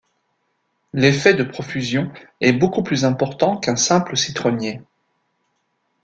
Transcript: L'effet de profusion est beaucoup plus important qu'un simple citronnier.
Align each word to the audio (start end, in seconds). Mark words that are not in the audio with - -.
L'effet 0.93 1.35
de 1.35 1.43
profusion 1.43 2.11
est 2.39 2.53
beaucoup 2.53 2.81
plus 2.81 3.05
important 3.05 3.55
qu'un 3.57 3.75
simple 3.75 4.17
citronnier. 4.17 4.81